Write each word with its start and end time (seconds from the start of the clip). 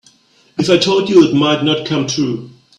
If 0.57 0.67
I 0.71 0.79
told 0.79 1.09
you 1.11 1.23
it 1.23 1.35
might 1.35 1.63
not 1.63 1.85
come 1.85 2.07
true. 2.07 2.49